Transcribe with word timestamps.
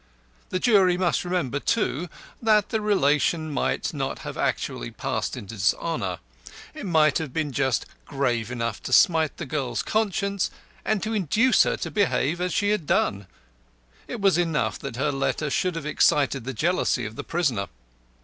The 0.49 0.57
jury 0.57 0.97
must 0.97 1.23
remember, 1.23 1.59
too, 1.59 2.09
that 2.41 2.69
the 2.69 2.81
relation 2.81 3.51
might 3.53 3.93
not 3.93 4.17
have 4.25 4.35
actually 4.35 4.89
passed 4.89 5.37
into 5.37 5.53
dishonour, 5.55 6.17
it 6.73 6.87
might 6.87 7.19
have 7.19 7.31
been 7.31 7.51
just 7.51 7.85
grave 8.07 8.49
enough 8.49 8.81
to 8.81 8.93
smite 8.93 9.37
the 9.37 9.45
girl's 9.45 9.83
conscience, 9.83 10.49
and 10.83 11.03
to 11.03 11.13
induce 11.13 11.61
her 11.61 11.77
to 11.77 11.91
behave 11.91 12.41
as 12.41 12.51
she 12.51 12.71
had 12.71 12.87
done. 12.87 13.27
It 14.07 14.19
was 14.19 14.39
enough 14.39 14.79
that 14.79 14.95
her 14.95 15.11
letter 15.11 15.51
should 15.51 15.75
have 15.75 15.85
excited 15.85 16.45
the 16.45 16.53
jealousy 16.55 17.05
of 17.05 17.15
the 17.15 17.23
prisoner. 17.23 17.67